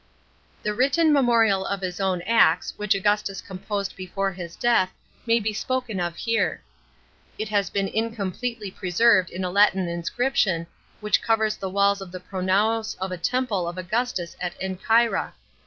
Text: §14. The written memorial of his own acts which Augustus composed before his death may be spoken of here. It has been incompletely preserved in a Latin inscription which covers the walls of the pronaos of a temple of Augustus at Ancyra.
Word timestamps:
§14. 0.63 0.63
The 0.63 0.73
written 0.73 1.13
memorial 1.13 1.63
of 1.63 1.81
his 1.81 1.99
own 1.99 2.23
acts 2.23 2.73
which 2.75 2.95
Augustus 2.95 3.39
composed 3.39 3.95
before 3.95 4.31
his 4.31 4.55
death 4.55 4.89
may 5.27 5.39
be 5.39 5.53
spoken 5.53 5.99
of 5.99 6.15
here. 6.15 6.63
It 7.37 7.49
has 7.49 7.69
been 7.69 7.87
incompletely 7.87 8.71
preserved 8.71 9.29
in 9.29 9.43
a 9.43 9.51
Latin 9.51 9.87
inscription 9.87 10.65
which 11.01 11.21
covers 11.21 11.55
the 11.55 11.69
walls 11.69 12.01
of 12.01 12.11
the 12.11 12.19
pronaos 12.19 12.95
of 12.97 13.11
a 13.11 13.17
temple 13.19 13.67
of 13.67 13.77
Augustus 13.77 14.35
at 14.41 14.55
Ancyra. 14.59 15.33